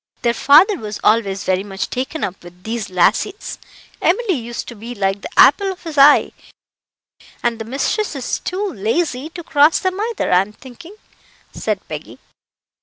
"Their 0.23 0.33
father 0.33 0.77
was 0.77 0.99
always 1.03 1.43
very 1.43 1.63
much 1.63 1.91
taken 1.91 2.23
up 2.23 2.43
with 2.43 2.63
these 2.63 2.89
lassies 2.89 3.59
Emily 4.01 4.33
used 4.33 4.67
to 4.69 4.75
be 4.75 4.95
like 4.95 5.21
the 5.21 5.29
apple 5.37 5.71
of 5.71 5.83
his 5.83 5.95
eye; 5.95 6.31
and 7.43 7.59
the 7.59 7.65
mistress 7.65 8.15
is 8.15 8.39
too 8.39 8.65
lazy 8.73 9.29
to 9.29 9.43
cross 9.43 9.77
them 9.77 9.99
either, 10.09 10.31
I'm 10.31 10.53
thinking," 10.53 10.95
said 11.53 11.87
Peggy. 11.87 12.17